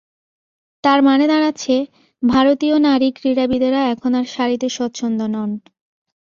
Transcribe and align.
তার 0.83 0.99
মানে 1.01 1.25
দাঁড়াচ্ছে, 1.27 1.75
ভারতীয় 2.23 2.75
নারী 2.79 3.07
ক্রীড়াবিদেরা 3.11 3.81
এখন 3.93 4.11
আর 4.15 4.25
শাড়িতে 4.25 4.67
স্বচ্ছন্দ 4.69 5.19
নন। 5.33 5.49